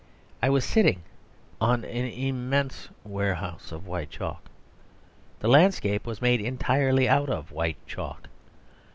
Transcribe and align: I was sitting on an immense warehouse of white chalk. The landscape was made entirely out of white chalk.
I 0.41 0.49
was 0.49 0.65
sitting 0.65 1.03
on 1.61 1.85
an 1.85 2.05
immense 2.07 2.89
warehouse 3.03 3.71
of 3.71 3.85
white 3.85 4.09
chalk. 4.09 4.41
The 5.41 5.47
landscape 5.47 6.07
was 6.07 6.23
made 6.23 6.41
entirely 6.41 7.07
out 7.07 7.29
of 7.29 7.51
white 7.51 7.77
chalk. 7.85 8.27